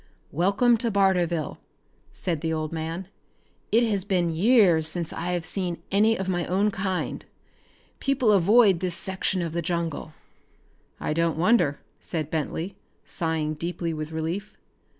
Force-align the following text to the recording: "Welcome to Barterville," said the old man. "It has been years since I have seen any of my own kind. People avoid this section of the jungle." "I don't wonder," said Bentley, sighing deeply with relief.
"Welcome 0.31 0.77
to 0.77 0.89
Barterville," 0.89 1.59
said 2.11 2.41
the 2.41 2.51
old 2.51 2.73
man. 2.73 3.07
"It 3.71 3.83
has 3.83 4.03
been 4.03 4.31
years 4.33 4.87
since 4.87 5.13
I 5.13 5.33
have 5.33 5.45
seen 5.45 5.77
any 5.91 6.17
of 6.17 6.27
my 6.27 6.47
own 6.47 6.71
kind. 6.71 7.23
People 7.99 8.31
avoid 8.31 8.79
this 8.79 8.95
section 8.95 9.43
of 9.43 9.53
the 9.53 9.61
jungle." 9.61 10.15
"I 10.99 11.13
don't 11.13 11.37
wonder," 11.37 11.81
said 11.99 12.31
Bentley, 12.31 12.77
sighing 13.05 13.53
deeply 13.53 13.93
with 13.93 14.11
relief. 14.11 14.57